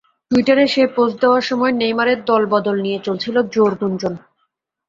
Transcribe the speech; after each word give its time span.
টুইটারে 0.31 0.65
সেই 0.67 0.89
পোস্ট 0.95 1.15
দেওয়ার 1.21 1.43
সময় 1.49 1.73
নেইমারের 1.73 2.19
দলবদল 2.25 2.77
নিয়ে 2.85 2.99
চলছিল 3.07 3.35
জোর 3.53 3.71
গুঞ্জন। 3.79 4.13